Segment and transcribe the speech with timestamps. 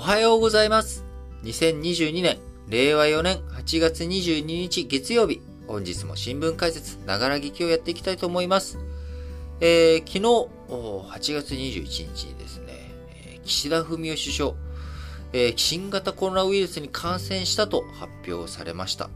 [0.00, 1.04] おはようございます。
[1.42, 2.38] 2022年、
[2.68, 8.78] 令和4年8月22日月曜日、本日も新聞解説、ながら劇をやっていきたいと思います。
[9.60, 10.20] えー、昨日、
[10.70, 11.84] 8月21
[12.14, 12.72] 日にですね、
[13.44, 14.52] 岸田文雄首相、
[15.34, 19.10] えー、新型コロナウイルスに感染したと発表されました。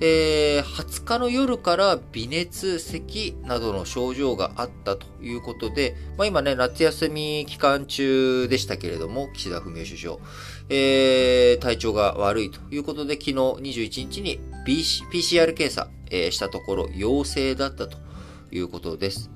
[0.00, 10.16] えー、20日の夜から微熱、咳などの症状があったということで、まあ、今ね、夏休み期間中でしたけれども、岸田文雄首相、
[10.68, 17.98] えー、体調が悪いということで、昨日21日に PCR 検査、えー、したところ陽性だったと
[18.52, 19.30] いうことです。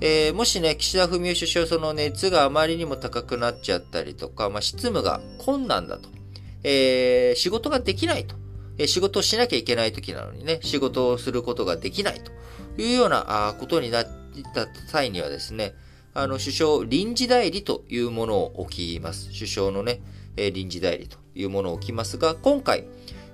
[0.00, 6.08] えー、もしね、岸田文雄首相、その熱があまりにも高くなっちゃったりとか、まあ、執務が困難だと、
[6.62, 8.39] えー、仕事ができないと
[8.80, 12.32] え仕事をしなきゃいけない時なのにね、仕事をすることができないと
[12.80, 14.06] いうようなことになっ
[14.54, 15.74] た際にはですね、
[16.14, 19.28] あの、首相臨時代理というものを置きます。
[19.34, 20.00] 首相のね、
[20.38, 22.86] え臨時代理というものを置きますが、今回、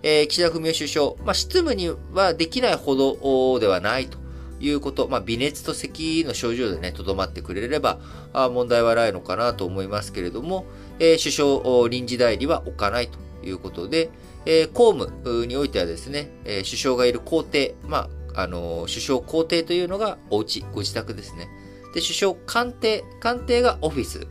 [0.02, 4.18] え、岸田文雄首相、まあ、執務にはできないほどではないと
[4.58, 8.00] いうこと、まあ、微熱と咳の症状でね、とどまってくれれば、
[8.32, 10.66] あ問題はないのかなと思いますけれども、
[10.98, 14.10] えー、首相臨時代理は置かないということで、
[14.46, 21.48] えー、公務においてはですね、えー、首相がいる公邸、まあ、あの、首相公邸というのがお家、ご自宅ですね。
[21.94, 24.26] で、首相官邸、官邸がオフィス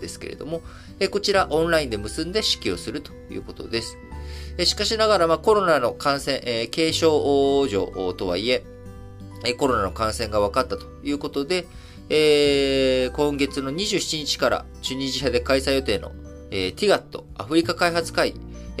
[0.00, 0.62] ですけれども、
[1.00, 3.98] えー、こちらオンラインで結んで指揮をするということです。
[4.58, 8.64] えー、しかしながら、まあ、コロナの感染、えー、軽症状とはいえ、
[9.44, 11.66] え、コロナの感染が分かったということで、
[12.08, 16.12] えー、今月の27日からチュニジアで開催予定の、
[16.50, 18.34] えー、ティガットアフリカ開発会、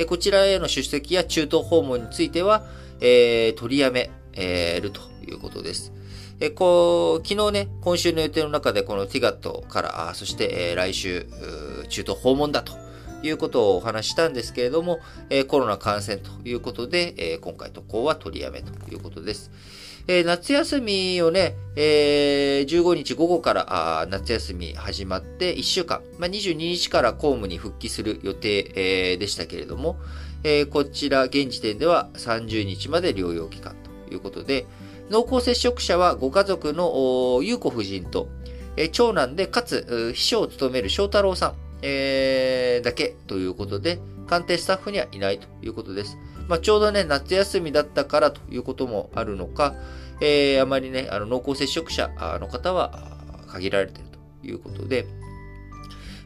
[0.04, 2.64] こちらへの出席や中東訪問については、
[3.00, 5.92] えー、取りやめ、えー、るということです。
[6.38, 11.26] えこう、昨日ね、今週の予定の中でこのティガットから、あそして、えー、来週、
[11.88, 12.74] 中東訪問だと
[13.22, 14.98] いうことをお話したんですけれども、
[15.30, 19.50] えー、コロナ感染ということで、えー、今回渡航は取りやめということです。
[20.08, 29.96] えー、夏休みをね、えー、15日午後からあ夏休み始まって1週間、まあ、22日から公務に復帰する予定、えー、でしたけれども、
[30.44, 33.74] えー、こちら現時点では30日まで療養期間
[34.06, 34.66] ということで、
[35.10, 38.28] 濃厚接触者はご家族の優子夫人と、
[38.76, 46.16] えー、長男でかつ秘書を務める翔太郎さん、えー、だけということで、官邸スタッフにはいないということです。
[46.48, 49.74] まあ、ちょうどね、夏休みだったからということもあるのか、
[50.20, 53.16] えー、あまりね、あの濃厚接触者の方は
[53.48, 55.06] 限られているということで、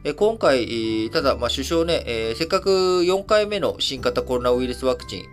[0.03, 5.25] え今回、ただ、まあ、首相ね、えー、せっかく4回目の新型コロナウイルスワクチン、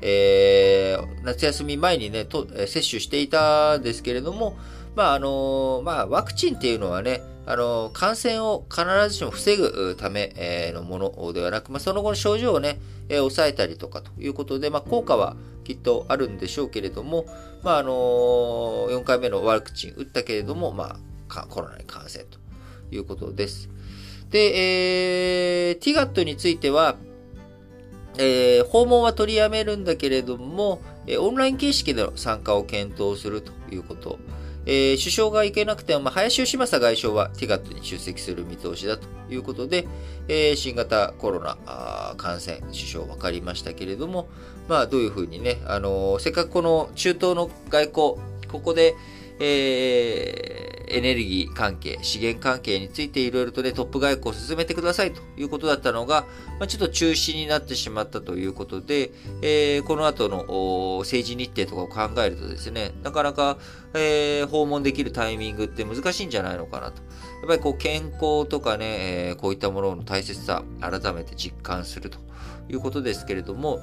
[0.00, 4.56] えー、夏休み前にね、と接種していたんですけれども、
[4.96, 12.78] まあ、あのまあ、ワクチンっていうのはね、あの、感染を必ずしも防ぐためのものではなく、まあ、その後の症状をね、
[13.08, 17.26] 抑えたりとかということで、まあ、効果はきっとあるんでしょうけれども、
[17.62, 17.90] まあ、あの
[18.90, 20.96] 4回目のワクチン打ったけれども、ま
[21.28, 22.38] あ、コロナに感染と
[22.90, 23.68] いうことです。
[24.30, 26.96] で、えー、TGAT については、
[28.16, 30.80] えー、訪問は取りやめるんだけれども、
[31.18, 34.18] オンライン形式での参加を検討するということ。
[34.66, 39.86] えー、首相が行けなくても、林芳正外相はティガットに出席する見通しだということで、
[40.28, 44.28] えー、新型コロナ感染、首相分かりましたけれども、
[44.68, 47.94] まあ、どういうふうにね、あのー、せっかくこの中東の外交、
[48.50, 48.94] ここで、
[49.40, 56.26] えー、エネルギー関係、資源関係についていろいろとね、トップ外交を進めてくださいということだったのが、
[56.58, 59.10] まあ、ちょっと中止になってしまったということで、
[59.42, 63.58] えー、この後の政治日程とかを考えるとですね、なかなか、
[63.94, 67.02] えー、訪問できるタイミングって難しいんじゃないのかなと。
[67.40, 72.18] やっぱりこう健康とかね、えー、こういったものの大切さ、改めて実感すると
[72.68, 73.80] いうことですけれども、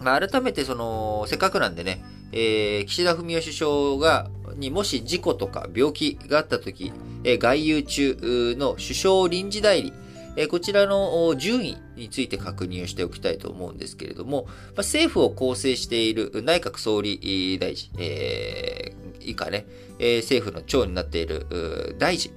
[0.00, 6.92] まあ、改めてその、せっかくなんでね、えー、岸田文雄首相が、にもし事故とか病気があったとき、
[7.24, 9.92] え、外遊中の首相臨時代理、
[10.36, 19.66] え、こちらの順位について確認をしておきたいと思うんですけれども、ま、政府を構成している内閣総理大臣、えー、以下ね、
[19.98, 22.32] え、政府の長になっている大臣、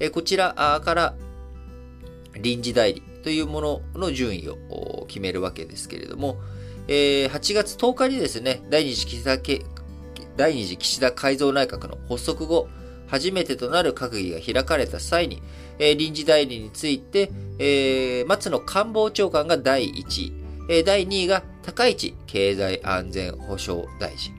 [0.00, 1.14] え、こちらから
[2.38, 6.38] 臨時代理というものの順位を決めるわけですけれども、
[6.86, 9.38] え、8月10日にですね、第二次岸田
[10.38, 12.68] 第二次岸田改造内閣の発足後、
[13.08, 15.42] 初めてとなる閣議が開かれた際に、
[15.80, 20.32] えー、臨時代理について、えー、松野官房長官が第1位、
[20.70, 24.32] えー、第2位が高市経済安全保障大臣、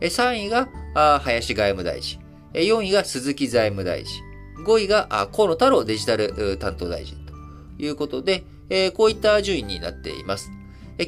[0.00, 2.18] えー、3位があ林外務大臣、
[2.54, 4.22] えー、4位が鈴木財務大臣、
[4.64, 7.34] 5位があ河野太郎デジタル担当大臣と
[7.82, 10.50] いうことで、えこういった順位になっています。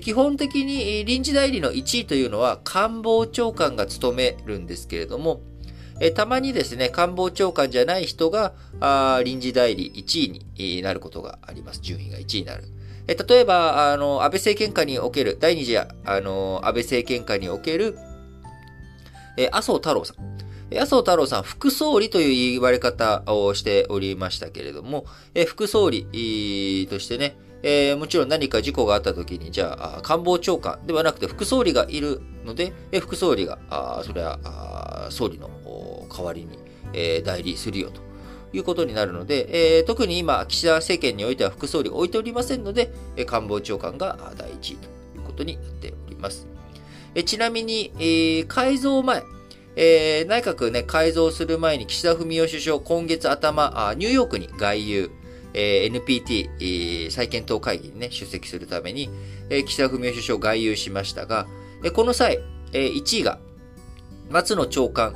[0.01, 5.41] 基本的に臨時代理の1位というのは官房長官が務めるんですけれども、
[6.15, 8.55] たまにですね、官房長官じゃない人が
[9.25, 11.81] 臨時代理1位になることがあります。
[11.81, 12.65] 順位が1位になる。
[13.07, 17.97] 例えば、あの、安倍政権下における、第二次、あの、安倍政権下における、
[19.53, 20.17] 麻生太郎さん。
[20.73, 25.05] 麻生太郎さん、副総理という言われ方をしておりましたけれども、
[25.47, 35.49] 副総理としてね、えー、もちろん何か事故があった時に、じゃあ、官房長官ではなくて副総理がいるので、え副総理が、あそれは総理の
[36.15, 36.59] 代わりに、
[36.93, 38.03] え、代理するよと
[38.53, 46.47] いうことになるので、えー、特に今、岸田政権においては副総理を置いておりませんので、え官房長官が第一位ということになっております。
[47.15, 49.23] えちなみに、えー、改造前、
[49.77, 55.11] えー、内閣ね、改造する前に岸田文雄首相、今月頭、あニューヨークに外遊、
[55.55, 59.09] えー、NPT、えー、再検討会議にね、出席するために、
[59.51, 61.47] えー、岸田文雄首相外遊しましたが、
[61.83, 62.41] えー、この際、
[62.73, 63.39] えー、1位が
[64.31, 65.15] 松野長官、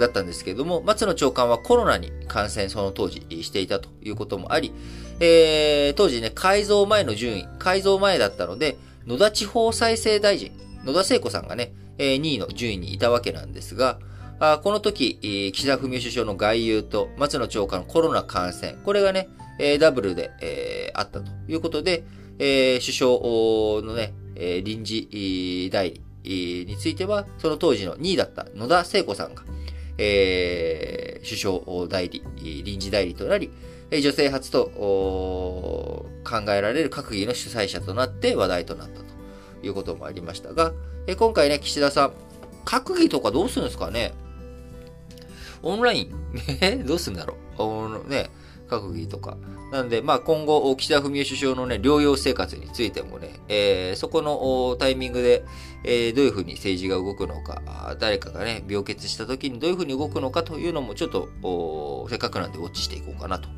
[0.00, 4.72] だったんですけれども、松野長官はコロナに感染その当時していたということもあり、
[5.20, 8.76] えー、当時ね、改造前の順位、改造前だったので、
[9.06, 10.50] 野田地方再生大臣、
[10.84, 13.98] 野田聖子さんがね、え2位の順位にいたわけなんですが、
[14.40, 19.28] あこの時、岸田文雄首相の外遊と松野長官のコロナ感染、これがね、
[19.60, 22.04] えダブルで、え、あったということで、
[22.38, 23.10] え、首相
[23.82, 29.42] のね、え臨時代理については、その当時の2位だった野田聖子さんが、
[29.98, 32.22] えー、首相代理、
[32.64, 33.50] 臨時代理となり、
[33.92, 36.06] 女性初と考
[36.48, 39.04] えられる閣議の主催者となって話題となったと
[39.66, 40.72] いうこともありましたが、
[41.06, 42.12] え今回ね、岸田さん、
[42.64, 44.14] 閣議とかどうするんですかね？
[45.62, 46.10] オンライン？
[46.86, 48.08] どうするんだろう？
[48.08, 48.30] ね、
[48.70, 49.36] 閣議とか。
[49.72, 55.44] なんで、まあ今後、岸田文雄首相のね、療養生活についてもね、えー、そこのタイミングで、
[55.84, 63.48] えー、どういうふうに政治が動くのか、誰かがね、病欠した時にどういうふうに動くのかというのも、ちょっと、せっかくなんでウォッチしていこうかなと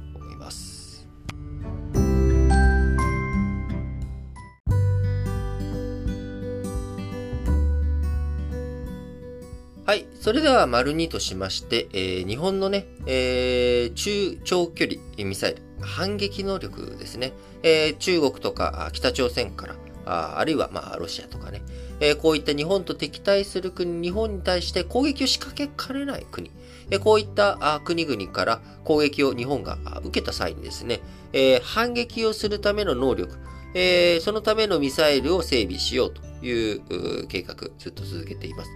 [9.85, 10.07] はい。
[10.15, 17.33] それでは、丸2としまして、えー、日本のね、えー、中長距離ミサイル、反撃能力ですね。
[17.65, 19.75] えー、中国とか北朝鮮から、
[20.07, 21.63] ああるいは、まあ、ロシアとかね、
[21.99, 26.53] えー、こういった日本と敵対する国、日本に対して攻撃を仕掛けかねない国、
[26.93, 31.01] えー、こういったあ国々から攻撃を日本が受けた際にですね、
[31.33, 33.37] えー、反撃をするための能力、
[33.75, 38.71] えー、そのためのミサイルを整備しようという計画、ずっと続けています。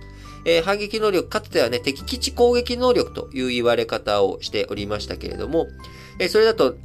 [0.46, 5.66] えー、反撃能力、かつてはね、敵基地攻撃能力という言われ方をしておりましたけれども、
[6.20, 6.76] えー、それだと、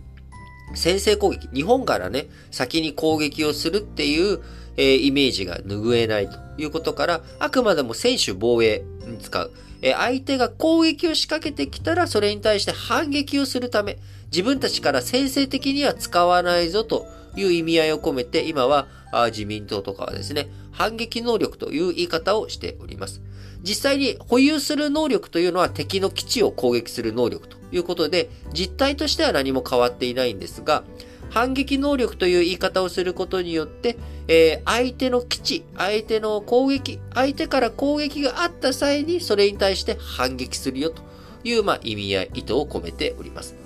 [0.74, 4.40] 先制攻撃、日本からね、先に攻撃をするっていう、
[4.78, 9.52] えー、イメージが拭えないということから、あくまでも選手防衛に使う。
[9.84, 14.00] え、相手が攻撃を仕掛けてきたら、それに対して反撃をするため、
[14.32, 17.06] 自分たちから先制的には使わないぞと
[17.36, 18.88] いう意味合いを込めて、今は
[19.28, 23.22] 自民党とかはですね、反撃能力という言い方をしております。
[23.64, 30.84] 実際に保有する能力というのは敵の基地を攻撃する能力ということで、実態としては何も変わっていないんですが、
[31.30, 33.98] 反撃能力という言い方をすることによって、
[34.28, 41.02] えー、相手の基地、相手の攻撃、相手から攻撃があった際にそれに対して反撃するよと
[41.44, 43.61] いう、まあ、意味合い、意図を込めております。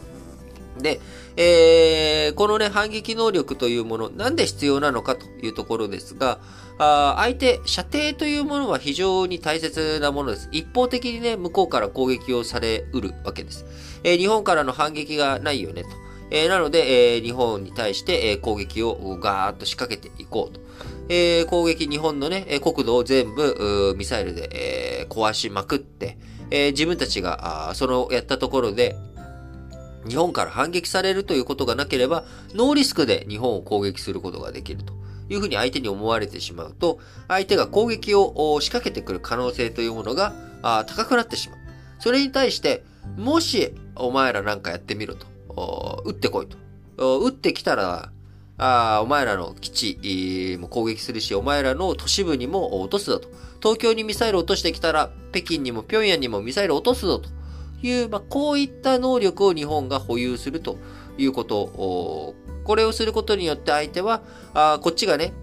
[0.77, 0.99] で、
[1.37, 6.39] えー、このね、反撃能力というもの、なんで必要なのかというところですが、
[6.77, 10.49] あ相手、射程というものは非常に大切なものです。
[10.51, 13.65] 一方的にね、向こうから攻撃をされうるわけです。
[14.03, 15.89] えー、日本からの反撃がないよねと。
[16.31, 20.59] えー、なので、えー、日本に対して、えー、攻撃をガーッと仕掛けていこうと。
[21.07, 26.17] えー、攻撃、日本のね、国土を全部、ミサイルで、えー、壊しまくって、
[26.49, 28.95] えー、自分たちが、あそのやったところで、
[30.07, 34.93] 日本から反撃されるということがなければ、ノーリスクで日本を攻撃することができると
[35.29, 40.33] いうふうに相手に思われてしまうと、相手が攻撃を仕掛けてくる可能性というものが
[40.87, 41.59] 高くなってしまう。
[41.99, 42.83] それに対して、
[43.17, 46.57] もしお前らなんかやってみろと、撃ってこいと。
[47.19, 48.11] 撃ってきたら、
[48.57, 53.29] あお前らの基地も攻撃するし、お前らの都市部にも落とすぞと。
[53.61, 57.29] 東京にミサイル落としてきたら、北京にも平壌にもミサイル落とすぞと。
[57.85, 60.77] いう、まあ、こういった能力を日本が保有すると
[61.17, 64.23] いうこと、これをすることによって相手は、
[64.53, 65.33] あこっちがね、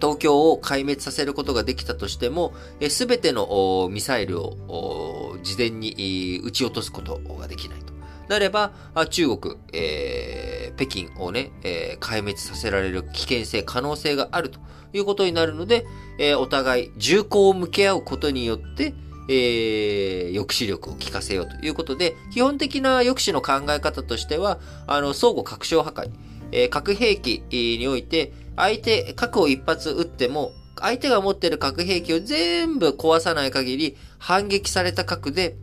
[0.00, 2.52] 東京を壊滅させることができたとしても、
[2.88, 7.92] すべてのミサイルを事前に撃ち落とすことができないと。
[8.28, 8.72] なれば、
[9.10, 14.60] 中国、えー、北京をね、えー、壊滅させられる危険性、可能性があると
[14.92, 15.86] いうことになるので、
[16.18, 18.94] えー、お互い銃口を向け合うことによって、
[19.28, 26.10] えー、抑止力を効かせようということで、基本的な抑止の考え方としては、あの、相互拡張破壊、
[26.52, 27.44] えー、核兵器
[27.78, 35.56] において、相手、核を一発撃っても、相手が持っている核兵器を全部壊さない限り、反撃された核で、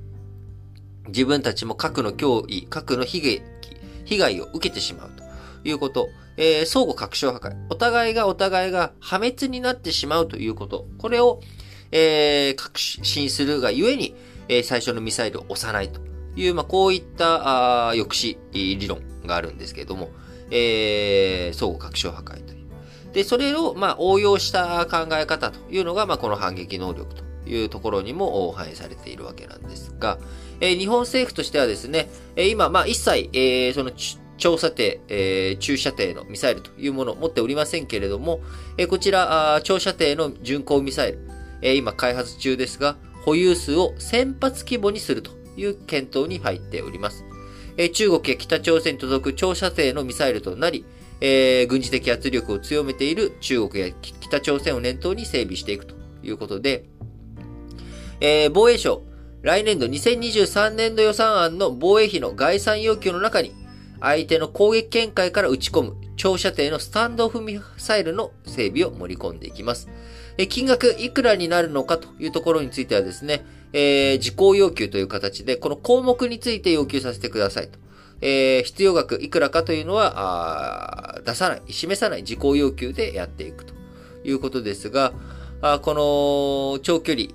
[1.08, 3.42] 自分たちも核の脅威、核の悲劇、
[4.06, 5.24] 被害を受けてしまうと
[5.68, 6.08] いうこと。
[6.38, 7.56] えー、相互拡張破壊。
[7.70, 10.86] お互いがお互いが破滅になってしまうということ。
[10.98, 11.40] これを、
[11.92, 14.16] えー、確信するがゆえに、
[14.48, 16.02] えー、最初のミサイルを押さないと
[16.36, 20.10] いう、まあ、こういったあ抑止理論があるんですけれども、
[20.52, 22.66] えー、相互拡張破壊という。
[23.14, 30.18] で、それを、まあ、応用した考え方というのが、まあ、この反撃能力というところにも反映されているわけなんですが、
[30.60, 33.92] えー、日本政府としてはですね、え、今、まあ、一切、えー、その、
[34.38, 38.42] 長射程、えー、中射程のミサイルというものを持っておりませんけれども、
[38.78, 41.20] えー、こちら、長射程の巡航ミサイル、
[41.66, 47.26] え、今開発中ですが、保有数を1000発規模にするという検討に入っております。
[47.76, 50.86] え、中国や北朝鮮に届く長射程のミサイルとなり、
[51.22, 56.86] えー、軍事的圧力を強めている中国や北朝鮮を念頭に整備していくということで、
[58.22, 59.02] えー、防衛省、
[59.42, 63.54] 来年度2023年度予算案の防衛費の概算要求の中に、
[64.00, 69.90] 相手の攻撃見解から打ち込む長射程のスタンドオフミサイルの整備を盛り込んでいきます。
[70.48, 77.80] 金額いくらになるのかというところについてはですね、えー、事項要求という形で、この項目について要求させてくださいと。
[78.22, 83.74] えー、必要額いくらかというのは、あ出さない、示さない事項要求でやっていくと
[84.24, 85.14] いうことですが、
[85.62, 85.94] あこ
[86.74, 87.28] の長距離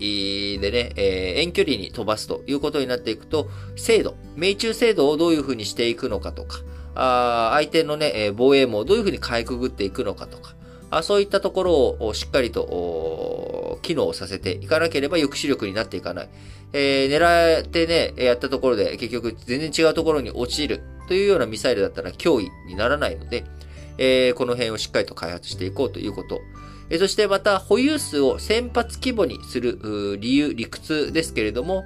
[0.61, 6.61] でね、えー、遠距離に飛ばすということになっていくと、精度、命中精度をどういうふうにしていくのかとか、
[6.95, 10.55] あ相手のね、防衛網をどういうふうにかいくぐっていくのかとか、
[10.91, 16.29] あそういったところをしっかりと機能させていかなければ抑止力になっていかない。
[16.73, 23.45] えー、狙ってね、やったところで結局全然違うところに落ちるというようなミサイルだったら脅威にならないので、
[23.99, 26.41] えー、この辺をしっかりと開発していこうということ。
[26.91, 31.85] えー、そしてまた保有数を1000発規模にする理由、理屈ですけれども、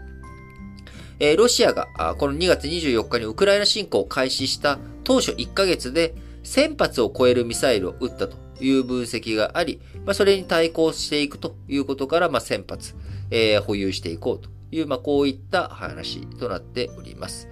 [1.20, 12.94] えー、ロシアがこの2月24日にウクライナ侵攻を開始した当初1ヶ月で1000発を超えるミサイルを撃ったという分析があり、まあ、それに対抗していくということから、まあ、1000発、
[13.30, 17.48] えー、保有していこうという、まあ、こういった話となっております。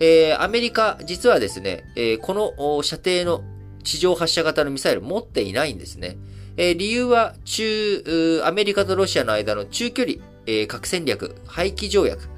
[0.00, 3.42] えー、アメリカ、実はですね、えー、この射程の
[3.82, 6.16] 地上発射型のミサイル持っていないんですね。
[6.56, 10.16] えー、理由は、中、アメリカとロシアの間の中距離、
[10.46, 12.28] え、核戦略、廃棄条約、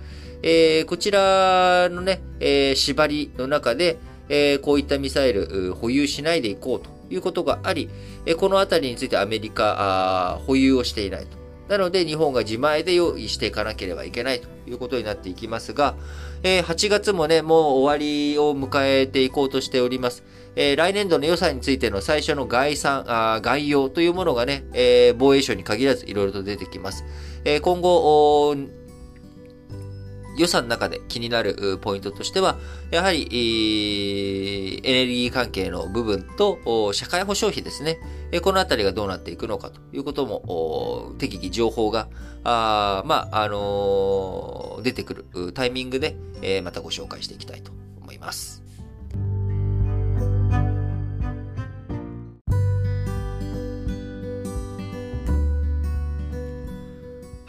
[0.42, 7.90] え、こちらのね、え、縛りの中で、え、こういったミサイル保有しないでいこうということがあり、
[8.38, 11.40] このあたりについてアメリカ、保有をしていないと。
[11.70, 15.94] なので、日本が自前で用意していかなければいけないということになっていきますが、
[16.42, 20.24] え8月もね、もう終わりを迎えていこうとしております。
[20.56, 27.04] え来年度の予算についての最初の概算、あ概要というものがね、え防衛省に限らずいろいろと出てきます。
[27.44, 28.56] え今後、
[30.40, 32.59] 予算の中で気になるポイントとしては、
[32.90, 37.99] やはり、エネルギー関係の部分と、社会保障費ですね。
[38.40, 42.09] このあたりがどうなっていくのかということも、適宜情報が、
[42.42, 48.69] あまあ、あのー、出てくるタイミングで、えまたご紹介していきたいと思います。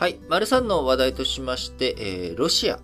[0.02, 0.18] はい。
[0.30, 2.80] 丸3の話題としまして、えー、ロシア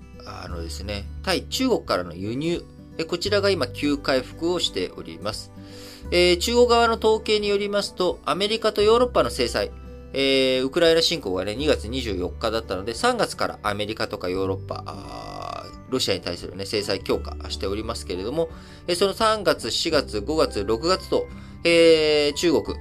[0.50, 2.64] のですね、対中国からの輸入、
[3.08, 5.52] こちらが今急回復をしております。
[6.12, 9.72] えー、中国側の統計によりますと、アメリカとヨーロッパの制裁、
[10.14, 18.50] えー、ウクライナ侵攻がね、2月24日だったので、3月からアメリカとかヨーロッパ、ロシアに対するね、制裁強化しておりますけれども、
[18.96, 21.26] その3月、4月、5月、6月と、
[21.64, 22.78] えー、中国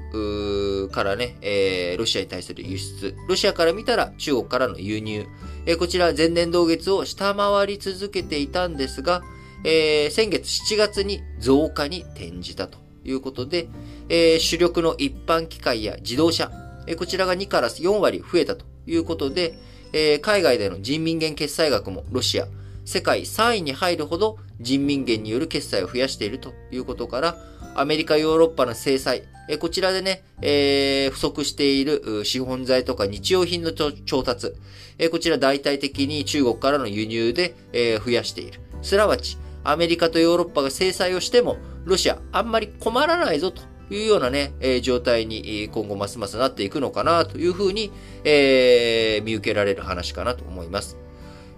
[0.89, 5.27] からね、えー、ロシアに対する輸出、ロシアから見たら中国からの輸入、
[5.67, 9.23] えー、こちら前年同月を下回り続けていたんですが、
[9.65, 13.69] えー、先月7月に増加に転じたということで、
[14.09, 16.51] えー、主力の一般機械や自動車、
[16.87, 19.59] えー、こちらが2から4割増えたということで、
[19.93, 22.47] えー、海外での人民元決済額もロシア、
[22.85, 27.37] 世界3位に入るほど人民元による決済を増やしているということから、
[27.79, 34.55] アメリカ、ヨーロッパの制裁、えこちらでね、えー、不足している資本財とか日用品の調達、
[34.99, 38.61] えこちら大体的に中国からの輸入で、えー、増やしている。
[38.81, 47.93] すなわち、アメリカとヨーロッパが制裁をしても、ロシアあんまり困らないぞというようなね、えー、状態に今後ますますなっていくのかなというふうに、
[48.25, 50.97] えー、見受けられる話かなと思います。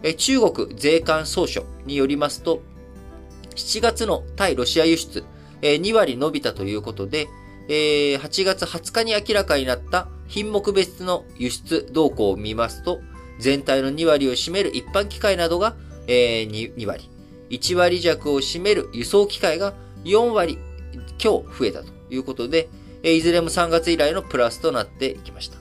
[0.02, 2.60] え、中国税関総署によりますと、
[3.54, 5.24] 7月の対ロシア輸出、
[5.62, 7.28] え、2割伸びたということで、
[7.68, 13.00] えー、8月20日に明らかになった品目別の輸出動向を見ますと、
[13.38, 17.08] 全体の2割を占める一般機械などが、えー、2, 割、
[17.50, 19.74] 1割弱を占める輸送機械が
[20.04, 20.58] 4割
[21.18, 22.68] 強増えたということで、
[23.02, 25.58] いずれも3月以来のプラスとなっていきました。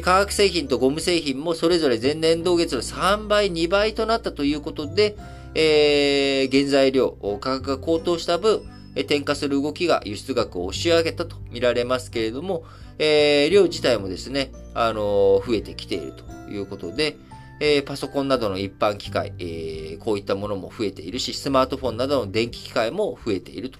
[0.00, 5.16] 化学製品とゴム製品もそれぞれ前年同月の3倍、2倍となったということで、
[6.50, 8.62] 原材料、価格が高騰した分、
[9.02, 12.64] 転嫁する動きが輸出額を押し上げたと見られますけれども、
[12.98, 17.16] えー、量自体もですね、あのー、増えてきているということで、
[17.60, 23.78] えー、パソコンなどの一般機械、えー、こういったものも増えているし、スマートフォンなどの電気機械も増えていると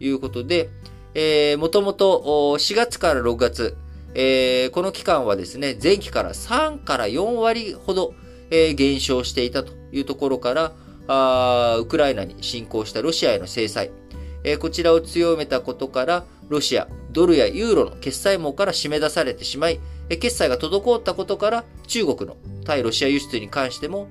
[0.00, 0.70] いうことで、
[1.14, 3.76] えー、もともと4月から6月、
[4.14, 8.14] えー、この期間はですね、前期から3から4割ほど、
[8.50, 10.72] えー、減少していたというところから、
[11.10, 13.90] あウクライナに侵攻したロシアへの制裁、
[14.44, 24.08] え、こちらを強めたことから、ロシア、ドルやユーロの決済網から締め出されてしまい、え、決済が滞ったことから、中国の対ロシア輸出に関しても、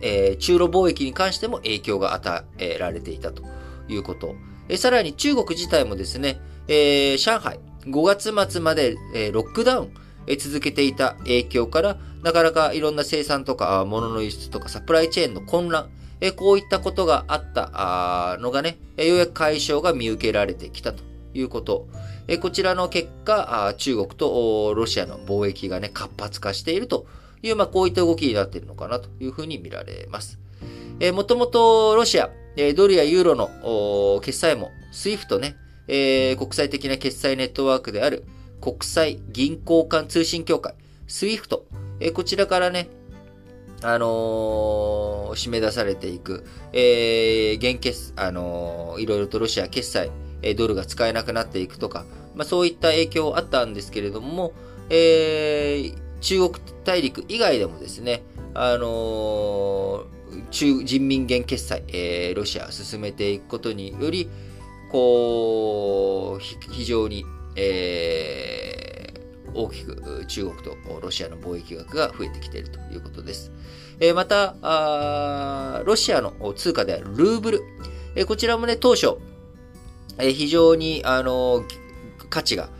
[0.00, 3.42] え、中ロ貿易に関しても影響が与えられていたと
[3.88, 4.34] いうこと。
[4.68, 9.94] え、さらに中国自体もですね、えー、上海、5月末まで、え、ロックダウン、
[10.26, 15.88] え、続けていた影響から、なかなかいろんな生産とか、物の輸出とか、サプライチェーンの混乱、
[16.26, 21.02] えこういったことがあったのがね、ようやく解消が見受けられてきたと
[21.34, 21.86] いうこと。
[22.28, 27.06] えこちらの結果、中国とロシアの貿易がね、活発化していると
[27.42, 30.38] いう、まあ、こういった動きになっているのかなというふうに見られます。
[30.98, 35.56] えもともとロシア、えドルやユーロの決済も、SWIFT ね、
[35.88, 38.24] えー、国際的な決済ネットワークである
[38.60, 40.74] 国際銀行間通信協会、
[41.06, 41.60] SWIFT、
[42.00, 42.88] えー、こちらからね、
[43.82, 50.10] あのー、締め出されていく、えー、現決、あのー、いろいろとロシア決済、
[50.42, 54.52] え、ドルが使えなくなっていくとか、まあ、そういった影響あったんですけれども、
[54.90, 58.22] えー、中国大陸以外でもですね、
[58.54, 64.28] あのー、中人民元決済、えー、ロシア進めていくことにより、
[64.90, 67.24] こう、非常に、
[67.56, 68.85] えー、
[69.56, 73.50] 大きく中国とロシアの貿易額が増えてきているということです。
[73.98, 74.54] えまた
[75.84, 77.62] ロシアの通貨であるルーブル。
[78.14, 79.16] えこちらもね、当初、
[80.18, 81.64] え非常に、あの
[82.30, 82.70] 価値が、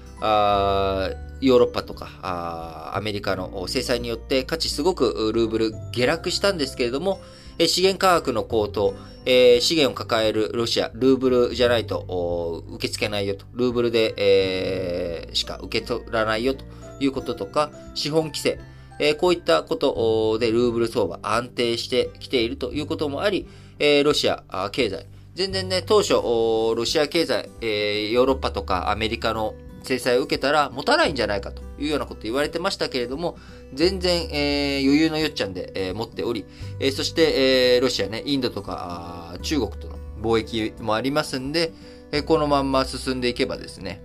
[1.40, 7.20] ヨーロッパとかアメリカの制裁によって価値すごくルーブル下落したんですけれども、
[7.58, 16.64] 資源価格の高騰、えー、資源を抱えるロシア、ルーブルじゃないと受け付けないよと、ルーブルで、えー、しか受け取らないよと。
[17.00, 18.58] いうこととか、資本規制、
[18.98, 22.72] えー、こういったことでルーブル相場安定してきていると。
[22.72, 23.46] いうこともあり、
[23.78, 24.42] え、ロシア
[24.72, 29.54] 経済、全然ね、当初、ロシア経済、え、ヨーロッパとかアメリカの
[29.86, 33.38] 制裁を受けたら持たないんじゃないかというようなこと言われてましたけれども、
[33.72, 36.44] 全然、えー、余裕のよっちゃんで、えー、持っており、
[36.80, 41.72] えー、そして、えー、ロシアね、インドとか中国との貿易もありますんで、
[42.12, 44.02] えー、このまんま進んでいけばですね、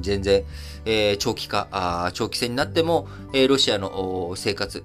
[0.00, 0.44] 全然、
[0.84, 4.84] えー、長期化あ、長期戦になっても、えー、ロシアの生活、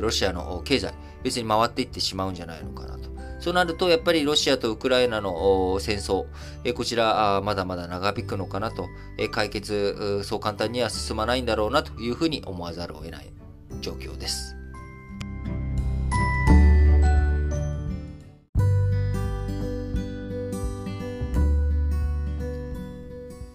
[0.00, 3.11] ロシアの経済、別に回っていってしまうんじゃないのかなと。
[3.42, 6.26] そうなると、やっぱりロシアとウクライナの戦争、
[6.74, 8.86] こちら、まだまだ長引くのかなと、
[9.32, 13.32] 解決、そう簡単には進まないんだろうなというふうに思わざるを得ない
[13.80, 14.54] 状況です。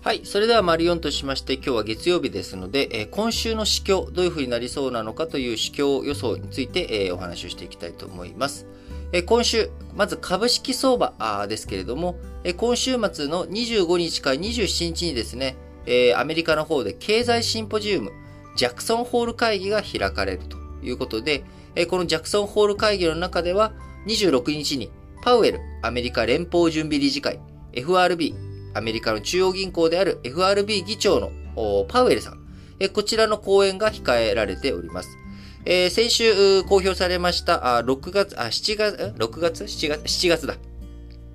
[0.02, 0.22] はい。
[0.26, 8.66] それでは、マリオンとしまして、今日は月曜日ですので、えー、今週の市況、どういうふうになりそうなのかという市況予想について、えー、お話をしていきたいと思います。
[9.26, 12.20] 今週、まず株式相場ですけれども、
[12.58, 15.56] 今週末の25日から27日にですね、
[16.16, 18.12] アメリカの方で経済シンポジウム、
[18.58, 21.46] ジャクソンホール会議が開かれるということで、
[21.90, 23.72] このジャクソンホール会議の中では、
[24.08, 24.92] 26日に
[25.24, 27.40] パウエル、アメリカ連邦準備理事会、
[27.74, 28.36] FRB、
[28.74, 31.32] アメリカの中央銀行である FRB 議長の
[31.88, 32.40] パウエルさん、
[32.94, 35.10] こちらの講演が控えられております。
[35.70, 40.56] えー、先週公表されました、あ6月、あ、7月、6月 ?7 月 ?7 月だ。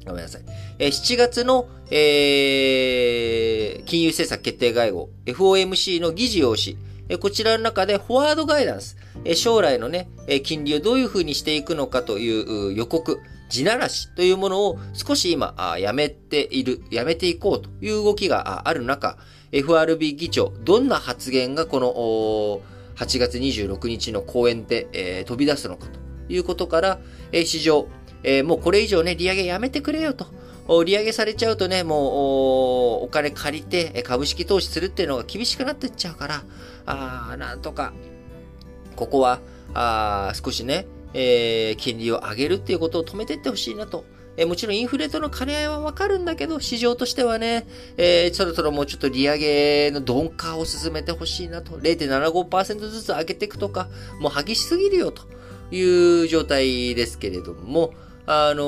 [0.07, 0.43] ごめんなさい。
[0.79, 6.79] えー、7月の、えー、金融政策決定会合、FOMC の議事要旨、
[7.11, 19.19] えー、こちらの中でフォワードガイダンス、えー、将来のね、えー、金利をどういうふうにしていくのかという予告、地ならしというものを少し今、あやめている、やめていこうという動きがある中、
[19.53, 26.01] FRB 議長、どんな発言がこの8月26日の講演で、えー、飛び出すのかと
[26.33, 27.01] いうことから、
[27.33, 27.89] えー、市場、
[28.23, 30.27] えー、もうこれ以上ね、利上げやめてくれよと。
[30.85, 36.45] 利上げされちゃうとね、もうお金借りて株式投資するっていうのが厳しくなってっちゃうから、
[36.87, 37.93] あなんとか、
[38.95, 39.41] ここは
[39.75, 44.05] あ少しね、えー、金利を上げるっていうことを止めていってほしいなと。
[44.37, 47.67] え、もちろんインフレとの兼ね合いはわかるんだけど、市場としてはね、
[47.97, 51.79] えー、そろそろもうちょっと利上げの鈍化を進めてほしいなと。
[51.79, 53.89] 0.75%ずつ上げていくとか、
[54.21, 55.23] もう激しすぎるよと
[55.71, 57.93] いう状態ですけれども、
[58.27, 58.65] あの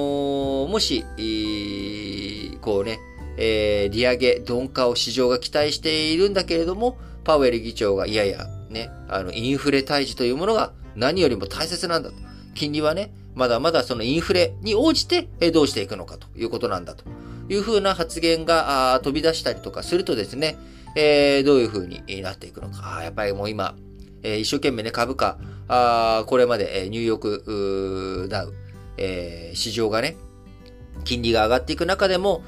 [0.67, 2.99] ー、もし、えー、こうね、
[3.37, 12.17] えー、利上げ、鈍化を市場が期待しているんだけれども、パウエル議長が、いやいや、ね、あの、インフレ退治というものが何よりも大切なんだと。
[12.55, 17.05] 金利はね、まだまだそのインフレに応じてどうしていくのかということなんだと
[17.49, 20.57] いうふうな発言が飛び出したりとかするとですね、
[20.97, 23.01] えー、どういうふうになっていくのか。
[23.03, 23.75] やっぱりもう今、
[24.23, 28.55] えー、一生懸命ね、株価、あこれまでニューヨークダウ、
[28.97, 30.17] えー、市場がね、
[31.05, 32.43] 金利が上がっていく中でも、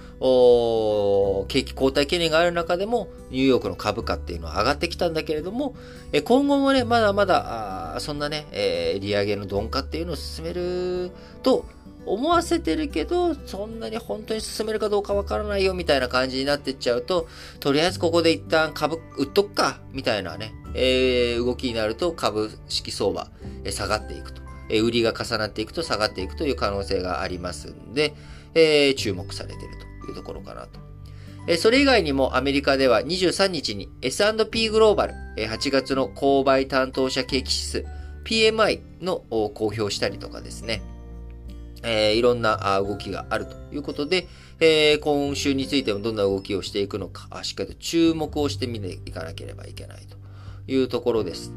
[1.49, 5.75] 景気後退懸念がある中でも、ニューヨークの株価っていうのは上がってきたんだけれども、
[6.13, 11.11] え今後もね、まだまだ、そんなね、え、利上げの鈍化っていうのを進める
[11.43, 11.67] と
[12.07, 17.29] 思わせてるけど、そんなに本当に進めるかどうかわからないよみたいな感じになってっちゃうと、
[17.61, 23.29] とりあえずここで一旦株売っとくか、みたいなね、え、動きになると株式相場、
[23.65, 24.46] え下がっていくと。
[24.69, 28.15] 売りが重なっていくと下がっていくという可能性がありますんで、
[28.55, 30.87] えー、注目されているというところかなと。
[31.59, 37.85] それ以外にもアメリカでは23日に S&P グローバル、え8月の購買担当者景気指数
[38.25, 40.83] PMI の公表したりとかですね、
[41.85, 44.27] えー、いろんな動きがあるということで、
[44.59, 50.17] えー、今週についてもどんな動きをしていくのか、しっかりと注目をしてみていかなければいけないと
[50.67, 51.53] いうところです。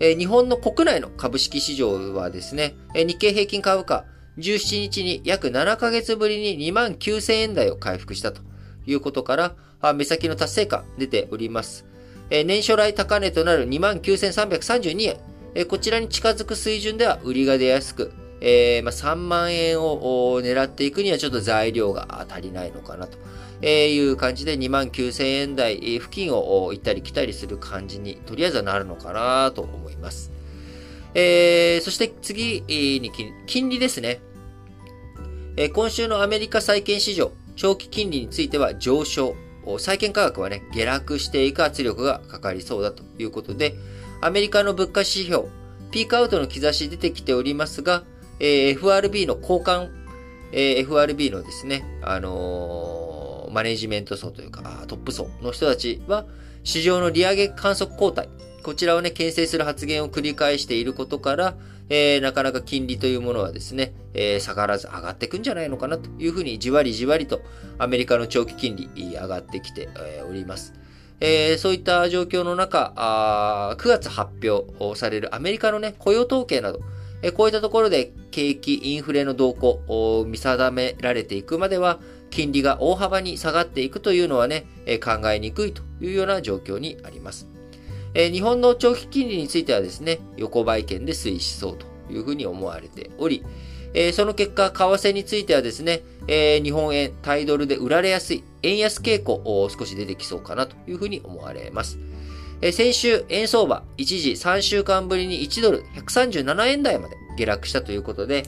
[0.00, 4.04] 日本の国内の株式市場はですね、日経平均株価
[4.38, 8.40] 17日に約7ヶ月ぶりに2万9000円台を回復したと
[8.86, 9.36] いうことか
[9.82, 11.84] ら、目先の達成感出ております。
[12.30, 15.18] 年初来高値となる2万9332
[15.56, 15.66] 円。
[15.66, 23.18] こちらに近づく水準では売りが出やすく、えー、まあ、3万円を狙っていくにはちょっと材料が足りないのかなと
[23.60, 30.30] えいう感じで2万9000円台付近を行ったり来たりする感じにとりあえずはなるのかなと思います。
[31.14, 33.10] えー、そして次に
[33.46, 34.20] 金利ですね。
[35.56, 39.34] え今週のアメリカ債券市場、長期金利については上昇。
[39.78, 43.74] 債券価格はね、下落していく圧力がかかりそうだということで、
[44.20, 45.48] アメリカの物価指標、
[45.90, 48.04] ピークアウトの兆し出てきておりますが、
[48.40, 49.90] えー、FRB の交換、
[50.52, 53.07] えー、FRB のですね、あのー、
[53.50, 56.26] マネジメント層というか、トップ層の人たちは、
[56.64, 58.28] 市場の利上げ観測後退、
[58.62, 61.56] こちらをね、牽制する発言を繰り返していることから、
[61.90, 67.40] えー、なかなか金利というものはですね、えー、下がらず上がっていくんじゃないのかなというふうにじわりじわりと
[67.78, 69.88] アメリカの長期金利上がってきて
[70.28, 70.74] おります。
[71.20, 76.80] えー、そういった状況の中あ、9月発表されるアメリカのね、雇用統計など、
[77.22, 81.98] えー、こういったところで景気、インフレの動向を見定められていくまでは、
[82.30, 84.66] 金利が大幅に下がっていくというのはね、
[85.02, 87.46] 考えにくいというような状況にあります。
[88.14, 93.44] 日本の長期金利についてはですね、横ばい圏で推移しそうというふうに思われており、
[94.12, 101.98] その結果、為替についてはですね、日本円、タイドルで売られやすい円安傾向を少し出てきそうかなというふうに思われます。
[102.72, 108.46] 先週、円相場、一時3週間ぶりに1ドル137円台まで下落したということで、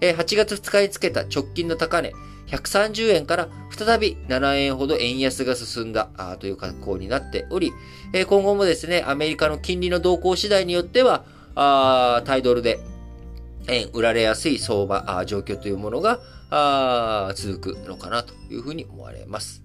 [0.00, 2.12] えー、8月2日につけた直近の高値、
[2.50, 6.08] 130円から再び7円ほど円安が進んだ
[6.40, 7.72] という格好になっており、
[8.12, 11.24] 今後もですね、アメリカの金利の動向次第によっては、
[12.26, 12.80] タイドルで
[13.68, 16.20] 円売られやすい相場、状況というものが
[17.36, 19.62] 続くのかなというふうに思われます。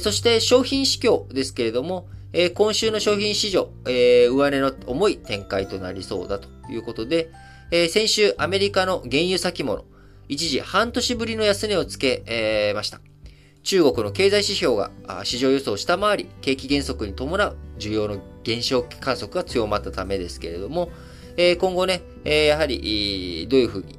[0.00, 2.08] そして商品市況ですけれども、
[2.54, 7.30] 今週の商品市場、上値の重い展開となりそうだということで、
[7.70, 9.84] え先週アメリカの原油先物、
[10.28, 13.00] 一時半年ぶりの安値をつけ、えー、ました。
[13.62, 14.90] 中国の経済指標が
[15.24, 20.90] 市場予想を下回り、景気減速に伴う需要の減少観測が強まったためですけれども、
[21.36, 23.98] え、今後ね、え、やはり、どういうふうに、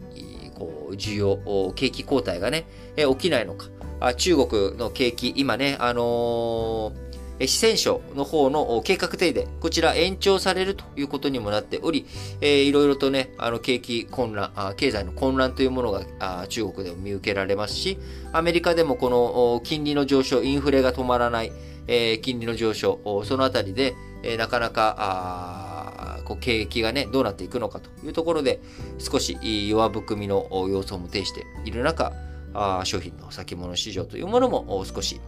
[0.53, 3.65] こう、需要、景気後退がね、え、起きないのか。
[3.99, 6.93] あ中国の景気、今ね、あの
[7.39, 12.05] 四川省の方の計画停電、こちら延長されるということにもなっており、
[12.39, 17.97] えー、いろいろとね、あの景気混乱、経済の混乱というものが中国でも見受けられますし、
[18.31, 21.51] アメリカでもこの金利の上昇、インフレが止まらない、
[21.87, 28.61] えー、金利の上昇、そのあたりで、えー、なかなか、こう景気がね、どうなっていくのかというところで、
[28.97, 32.13] 少し弱含みの様相も呈している中、
[32.53, 35.19] あ商品の先物市場というものも少し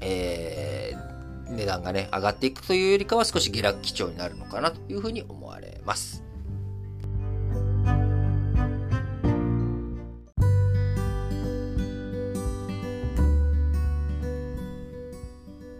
[0.00, 0.75] えー、
[1.48, 6.26] 値段がね、上がっていくというよりかは少し下落基調になるのかなというふうに思われます。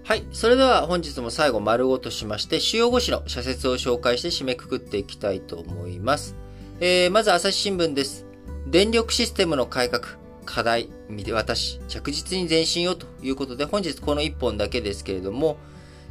[0.04, 0.24] はい。
[0.30, 6.36] それでは本日も最後丸ごとしまして、主要5紙の社説を紹介して締めくくっていきたいと思います。
[6.78, 8.24] えー、まず朝日新聞です。
[8.68, 10.25] 電力システムの改革。
[10.46, 15.58] 課題見て渡し、着実に前進をということで、本日この1本だけですけれども、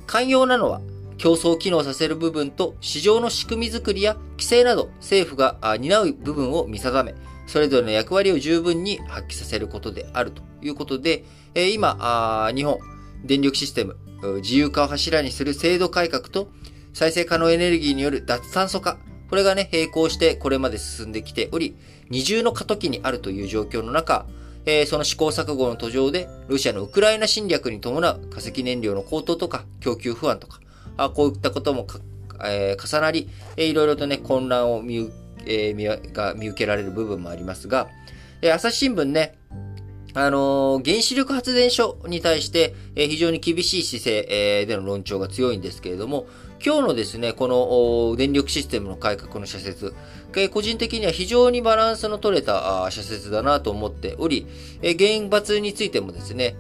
[0.06, 0.82] 寛容なのは
[1.17, 7.15] 競争を機能させる部分と市場の仕組みづくりや規制など政府が担う部分を見定め、
[7.48, 11.24] それぞれの役割を十分に発揮させることであるということで、
[11.56, 12.80] 今、日本、
[13.24, 13.98] 電力システム、
[14.41, 16.50] 自由化を柱にする制度改革と
[16.93, 18.98] 再生可能エネルギーによる脱炭素化、
[19.29, 21.75] これがね、並行してこれまで進んできており、
[22.09, 24.25] 二重の過渡期にあるという状況の中、
[24.65, 30.59] えー、その試行錯誤の途上で、ロシアのウクライナ侵略に伴う化石燃料の高騰とか、供給不安とか、
[30.97, 31.85] あこういったことも
[32.43, 35.11] えー、重なり、えー、いろいろとね、混乱を見,、
[35.45, 37.89] えー、見が見受けられる部分もありますが、
[38.41, 39.38] えー、朝日新聞ね、
[40.13, 46.27] あのー、原子力発電所に対して、えー、非常に厳しい姿勢、えー、での論調が強いんですけれども、
[46.65, 49.93] 今日のですね、この電力システムの改革の社説、
[50.51, 54.47] 個人的には非常にバランスの取れた社説だなと思っており、
[54.82, 56.56] 原発についてもですね、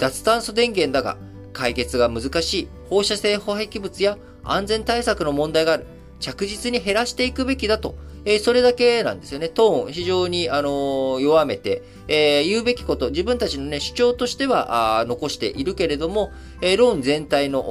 [0.00, 1.18] 脱炭素電源だが
[1.52, 5.86] 解決が難しい放射性保壁物や安全対策の問題がある。
[6.20, 9.48] 着実に減らしていくべきだとえー、それだけなんですよね。
[9.48, 17.62] トーン、非常に、あのー、弱めて、えー、言うべきこと、自分たちのね、主張としては、あ残しているけれども、えー、論全体の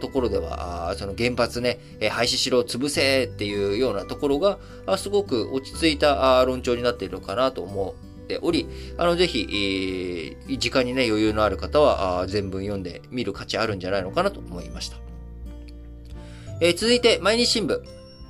[0.00, 15.13] ところでは、あその原発ね、えー、廃止しろ、潰せっていうようなところが、あすごく落ち着いたあ論調になっているのかなと思っており、あの、ぜひ、えー、時間にね、余裕のある方は、あ全文読んでみる価値あるんじゃないのかなと思いました。
[16.60, 17.80] えー、続いて、毎日新聞。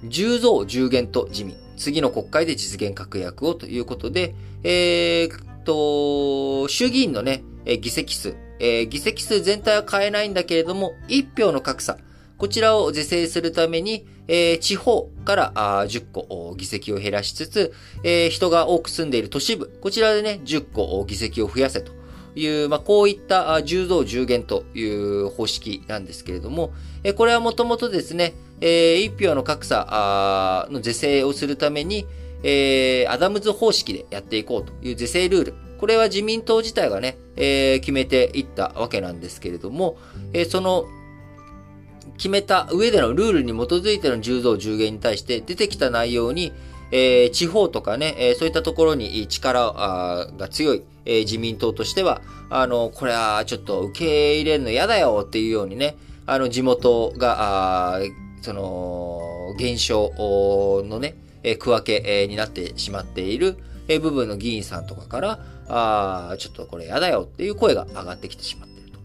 [0.05, 1.57] 10増10減と自民。
[1.77, 7.43] 次の国会で実現確約をということで、えー、と、衆議院のね、
[7.81, 11.99] 議席数、えー、議席数全体は変えないんだけれども、1票の格差、
[12.37, 17.73] こちらを是正するために、えー、地方からあ10個議席を減らしつつ、
[18.05, 21.93] えー、人が多く住んでいる都市部、こちらでね、10個議席を増やせと
[22.35, 32.07] いう、まあ、こういった10増10減という方式なんですけれども、え、これはもともとですね、えー、1票の格差の是正をするために、
[32.43, 35.55] えー、アダムズ方式でやっていこうという是正ルール。
[35.79, 39.97] これは自民党自体がね、えー、決めていったわけなんですけれども、
[40.33, 40.87] えー、その、
[42.17, 46.53] 決めた上でのルールに基づいての10増10減に対して出てきた内容に、
[46.97, 57.99] えー、地方とかね、えー、そういったところに力が強い、えー、自民党としては、あの、これはちょっと受け入れるの嫌だよっていうようにね、あの、地元が、
[58.43, 59.21] その、
[59.59, 60.13] 現象
[60.87, 63.57] のね、え区分け、になってしまっている、
[63.89, 68.99] え部分の議員さんとかから、あちょっとこれ嫌だよっていう声が上がってきてしまっていると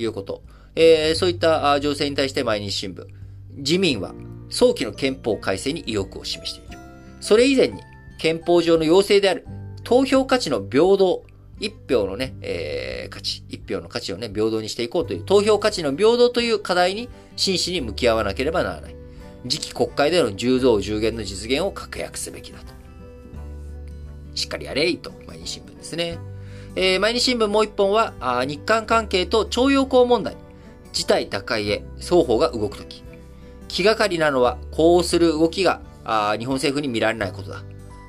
[0.00, 0.42] いうこと。
[0.76, 3.04] えー、そういった情勢に対して毎日新聞、
[3.56, 4.14] 自民は
[4.48, 6.61] 早期の憲法改正に意欲を示している。
[7.22, 7.80] それ以前に
[8.18, 9.46] 憲法上の要請である
[9.84, 11.24] 投票価値の平等、
[11.60, 18.96] 一票のね、えー、価値、一票の価値をね、平等にしていこうという、投票価値の平等という課題に真摯に向き合わなければならない。
[19.48, 22.72] 次期国会での10増10減の実現を確約すべきだと。
[24.34, 26.18] しっかりやれいと、毎日新聞ですね。
[26.74, 30.36] えー、毎日新聞もう一本は、あ日韓関係と徴用工問題、
[30.92, 33.04] 事態打開へ双方が動くとき。
[33.68, 37.62] 気がかりなのは、こうする動きがあ日本政府に見られないことだ。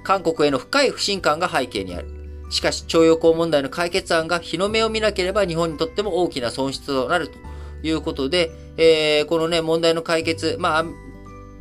[0.04, 2.08] 韓国への深い不信感が背景にある。
[2.50, 7.38] しかし、徴用工問題の解決案が日の目を見なければ日本にとっても大きな損失となると
[7.82, 10.86] いうことで、えー、このね、問題の解決、まあ、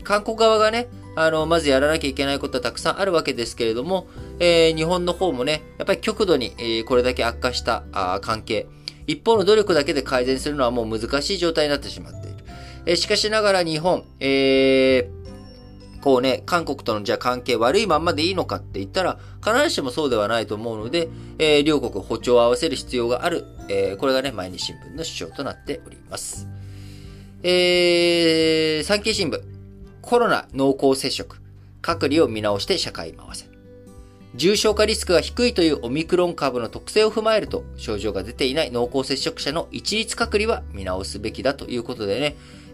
[0.04, 4.06] 韓国側がね、あの、まずやらなきゃいけないことはたくさんあるわけですけれども、
[4.38, 8.66] えー、日本の方もね、やっぱり極度に、えー、これだけ悪化したあ関係、
[9.06, 12.36] 一方の努力だけで改善するのはもう難しい状態になってしまっている。
[12.86, 15.21] えー、しかしながら日本、えー、
[16.02, 23.46] こうね、韓国とのじゃあ関係悪いまんまでいいのかって言ったら、必ずしもそうではないと思うので、えー、両国歩調を合わせる必要がある。
[23.68, 26.48] えー、これがね、毎日新聞の主張となっております。
[27.44, 29.40] えー、産経新聞。
[30.02, 31.36] コロナ濃厚接触。
[31.80, 33.46] 隔離を見直して社会回せ。
[34.34, 42.18] 重症化リスクが低いというオミクロン株の特性を踏まえると、症状が出ていない濃厚接触者の一律隔離は見直すべきだということで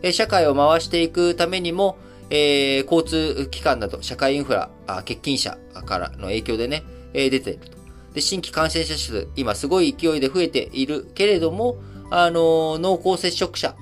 [0.02, 1.98] ね、社会を回していくためにも、
[2.30, 7.78] えー、交通機関など社会インフラ、欠勤者からの影響でね、えー、出ていると。
[8.14, 11.78] で、新規感染者数、今すごい勢いで増えているけれども、
[12.10, 13.74] あのー、濃厚接触者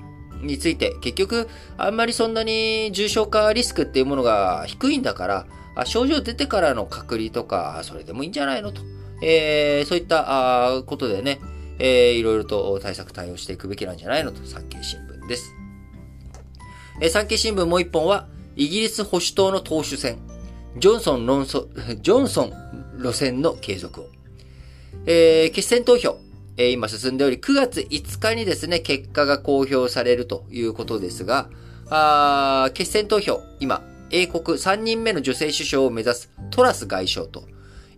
[0.42, 8.82] について、結局、あんまりそんなに重症化リスクっていうものが低いんだから、あ症状出てからの隔離とか、それでもいいんじゃないのと。
[9.22, 11.40] えー、そういったあことでね、
[11.78, 15.54] えー、いろいろと対策対応していくべきなんじゃないのと、産経新聞です。
[17.00, 20.19] えー、産経新聞もう一本は、イギリス保守党の党首選、
[20.79, 21.66] ジョンソン論争、
[22.01, 22.53] ジョンソン
[22.99, 24.09] 路線の継続を。
[25.05, 26.19] えー、決選投票、
[26.57, 31.51] えー、今進んでおり、9月5日にですね、結果が公表されるということですが、
[31.90, 37.45] あ決選投票、今、英国3人目の女性首相を目指すトラス外相と、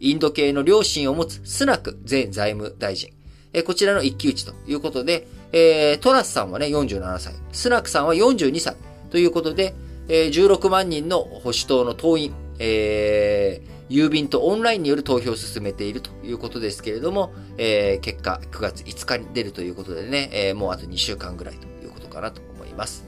[0.01, 3.11] インド系の両親を持つスナク前財務大臣、
[3.53, 8.77] えー、こちらの一騎打ちということで、えー、トラスさんはね、47歳、スナクさんは42歳
[9.11, 9.73] ということで、
[10.09, 23.07] え16万人の保守党の党員、えー、郵便とオンラインによる投票を進めているということですけれども、えー、結果9月5日に出るということでね、えー、もうあと2週間ぐらいということかなと思います。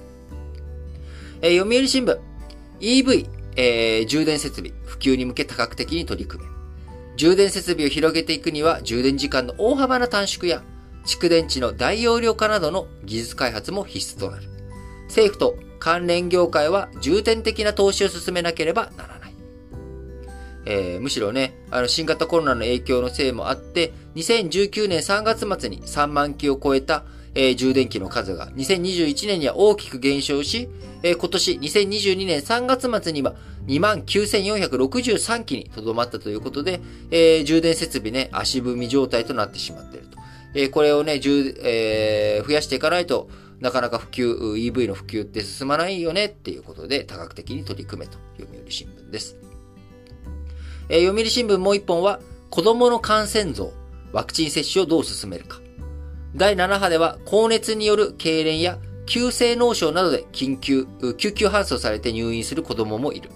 [1.42, 2.18] えー、読売新聞、
[2.80, 6.50] EV、えー、充電設備、普及に向け多角的に取り組め。
[7.16, 10.62] 充電設備を広げていくには、充電時間の大幅な短縮や、
[11.04, 14.44] 蓄電池の大容量化などの技術開発も必須となる。
[15.08, 19.34] 政府と関連業界は重点的な投資を進めなければならない。
[20.66, 30.68] えー、むしろね、あの、新型コロナの影響のせいもあって、2019年3月末に3万機を超えた、えー、充電器の数が2021年には大きく減少し、
[31.02, 33.34] えー、今年2022年3月末には
[33.78, 36.80] 29,463機にとどまったということで、
[37.10, 40.18] えー、充電設備ね、足踏み状態となってしまっていると。
[40.54, 41.20] えー、これをね、
[41.62, 43.28] えー、増やしていかないと、
[43.60, 49.36] なかなか普及、EV の普及って進まないよねっていうことで多角的に取り組めと読売新聞です。
[50.88, 53.72] えー、読売新聞もう一本は子供の感染増、
[54.12, 55.60] ワクチン接種をどう進めるか。
[56.34, 60.86] 第7波では高熱による痙攣や急性脳症などで緊急、
[61.18, 63.30] 救急搬送されて入院する子供もいる。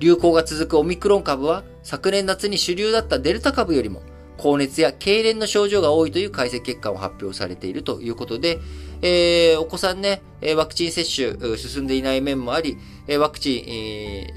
[0.00, 4.02] 流行が続くオミクロン株は昨年夏に主流だったデルタ株よりも
[4.38, 8.60] 高熱や痙攣の症状が多いという解析結果も発表されているということで、
[9.02, 10.22] えー、お子さんね、
[10.56, 12.78] ワクチン接種進んでいない面もあり、
[13.18, 14.32] ワクチン、え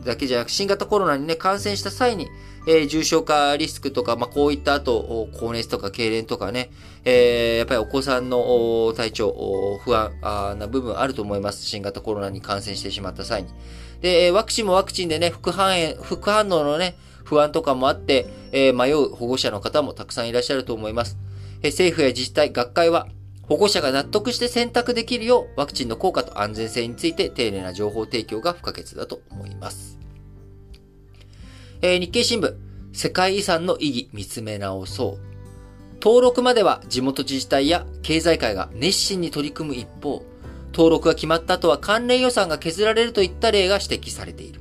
[0.00, 2.26] ー、だけじゃなく新型コロナにね、感染した際に、
[2.66, 6.70] えー、重症化リスクとか、まあ、こういった後、高熱とか痙攣とかね、
[7.04, 10.12] えー、やっぱりお子さんの体調、不安
[10.58, 11.66] な部分あると思います。
[11.66, 13.50] 新型コロナに感染してしまった際に。
[14.02, 21.16] で、ワクチンもワクチンでね、副反応、副反応のね、不安とかもあって、えー、迷う保護者の方もたくさんいらっしゃると思います。
[21.62, 23.06] えー、政府や自治体、学会は、
[23.42, 29.98] 保護者が納得して選択できるよう、ワクチンの効果と安全性について丁寧な情報提供が不可欠だと思います。
[31.80, 32.54] えー、日経新聞、
[32.92, 35.32] 世界遺産の意義見つめ直そう。
[36.02, 40.24] 登録までは地元自治体や経済界が熱心に取り組む一方、
[40.72, 44.60] 登録が決まった後は関連予算が削られるといった例が指摘されている。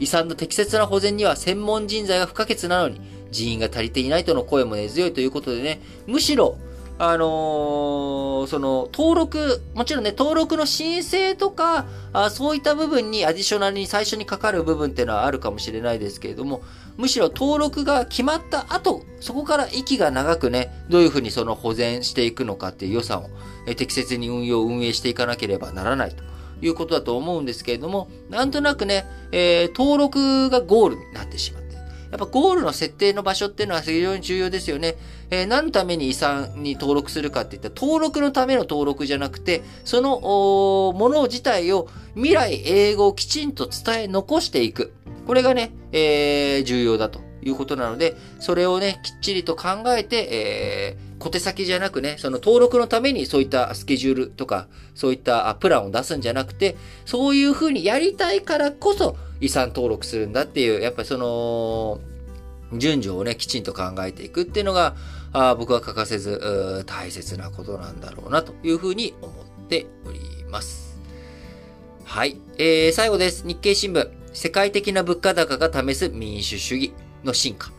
[0.00, 3.00] 遺産の適切な保全には専門人材が不可欠なのに、
[3.30, 6.58] 人員が足りていないとの声も根強いということでね、むしろ、
[6.98, 16.62] あのー、その、登録、もちろんね、登録の申請とか、あそういった部分にアディショナルに最初にかかる部分っていうのはあるかもしれないですけれども、
[16.98, 23.30] むしろ登録が決まった後、そこから息が長くね、どういうふうにその保全していくのかっていう予算を、
[23.66, 26.22] え適切に運用、運営していかなければならないと。
[26.62, 31.72] いうことだと思うんですけれども、なんとなくね、えー、登録がゴールになってしまって。
[32.12, 34.96] やっぱゴールの設定の場所っていうのは非常に重要ですよね。
[35.30, 44.92] えー、何のために遺産に登録するかって言ったら、登録のための登録じゃなくて、そのもの自体を未来英語をきちんと伝え残していく。
[45.26, 54.66] これがね、えー、重要だということなので、それをね、きっちりと考えて、えー、小手先じゃなくね、その登録のためにそういったスケジュールとか、
[54.96, 62.00] そういったプランを出すんじゃなくて、そういうふうにやりたいからこそ遺産登録するんだっていう、やっぱりその、
[62.76, 64.96] 順序をね、きちんと考えていくっていうのが、
[65.32, 70.18] あ僕は欠かせず大切なことなんだろうなというふうに思っており
[70.50, 70.98] ます。
[72.04, 72.36] はい。
[72.58, 73.46] えー、最後です。
[73.46, 74.10] 日経新聞。
[74.32, 76.92] 世界的な物価高が試す民主主義
[77.22, 77.70] の進化。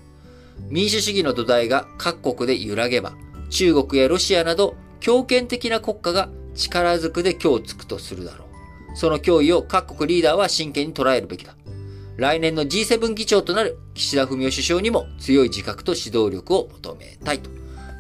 [0.69, 3.13] 民主主義の土台が各国で揺らげば、
[3.53, 8.97] 中国やロシアなど強権的な国家が力ずくで今日つくとするだろう。
[8.97, 11.55] その脅威を各国リーダーは真剣に捉えるべきだ。
[12.17, 17.51] 来年の G7 議長となる岸田文雄首相にも強い自覚と指導力を求めたいと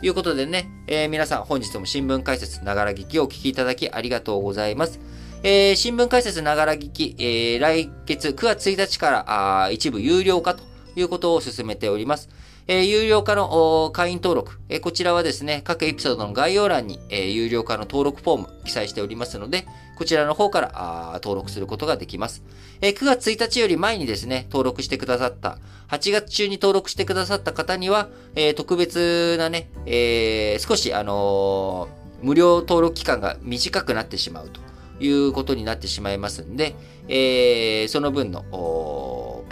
[0.01, 4.99] いうことでね、えー、皆さん本日も新聞解説ながら聞きをお聞きいただきありがとうございます。
[5.43, 10.63] えー、新聞解説ながら聞き、えー、来月9月1日からあ一部有料化と
[10.95, 12.29] いうことを進めております。
[12.67, 22.41] え、有料化の会員登録、え、こちらはですね、各エピソードの概要欄に、え、有料化の登録フォーム記載しておりますので、こちらの方から登録することができます。
[22.81, 25.57] え、9月1日より前にですね、登録してくださった、
[25.89, 31.89] 8月中に登録してくださった方には、え、特別なね、え、少しあの、
[32.21, 34.61] 無料登録期間が短くなってしまうと
[35.03, 36.75] いうことになってしまいますんで、
[37.09, 38.45] え、その分の、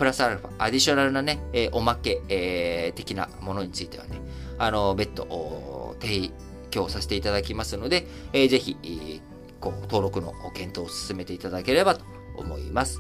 [0.01, 4.19] プラスアルファ、アディショナルなね、えー、おまけ、えー、的なものについてはね、
[4.57, 6.31] あの、別途、提
[6.71, 9.21] 供させていただきますので、えー、ぜひ、
[9.59, 12.03] こう、登録の検討を進めていただければと
[12.35, 12.99] 思います。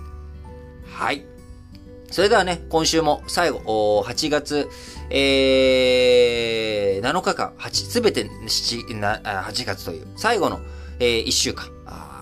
[0.93, 1.25] はい。
[2.11, 4.69] それではね、今週も最後、8月、
[5.09, 10.59] えー、7日間、8、すべて8月という最後の、
[10.99, 11.67] えー、1週間、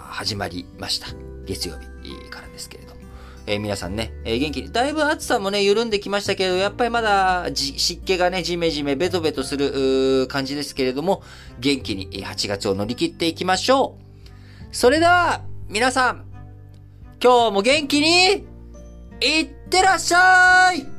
[0.10, 1.08] 始まりました。
[1.46, 2.79] 月曜日からですけど。
[3.50, 4.62] えー、皆さんね、えー、元気。
[4.62, 11.24] に、だいぶ暑さもね、緩んできましたけど、やっぱりまだ湿気がね、じめじめ、ベトベトする感じですけれども、
[11.60, 14.68] 元気に8月を乗り切っていきましょう。
[14.72, 16.26] それでは、皆さん、
[17.22, 18.46] 今日も元気に、
[19.20, 20.99] いってらっしゃい！